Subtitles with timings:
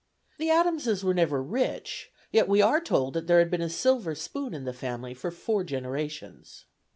[0.39, 4.15] The Adamses were never rich, yet we are told that there had been a silver
[4.15, 6.65] spoon in the family for four generations.